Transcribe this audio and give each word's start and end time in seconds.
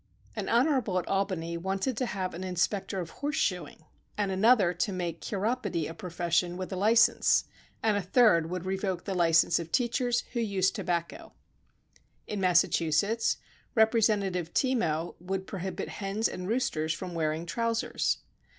An 0.35 0.49
honorable 0.49 0.97
at 0.97 1.07
Albany 1.07 1.57
wanted 1.57 1.95
to 1.97 2.07
have 2.07 2.33
an 2.33 2.43
inspector 2.43 2.99
of 2.99 3.11
horse 3.11 3.35
shoeing, 3.35 3.85
and 4.17 4.31
another 4.31 4.73
to. 4.73 4.91
make 4.91 5.21
chiropody 5.21 5.87
a 5.87 5.93
profession 5.93 6.57
with 6.57 6.73
a 6.73 6.75
license, 6.75 7.43
and 7.83 7.95
a 7.95 8.01
third 8.01 8.49
would 8.49 8.65
revoke 8.65 9.03
the 9.05 9.13
license 9.13 9.59
of 9.59 9.71
teachers 9.71 10.21
who 10.33 10.39
used 10.39 10.75
tobacco. 10.75 11.33
In 12.25 12.41
Massa 12.41 12.67
chusetts, 12.67 13.37
Representative 13.75 14.55
Teamoh 14.55 15.13
would 15.19 15.45
prohibit 15.45 15.89
hens 15.89 16.27
and 16.27 16.47
roosters 16.47 16.95
from 16.95 17.13
wearing 17.13 17.45
trousers. 17.45 18.23